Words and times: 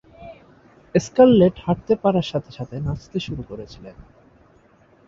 Scarlet 0.95 1.55
হাঁটতে 1.65 1.93
পারার 2.03 2.27
সাথে 2.31 2.51
সাথে 2.51 2.75
নাচতে 2.79 3.17
শুরু 3.19 3.43
করেছিলেন। 3.49 3.95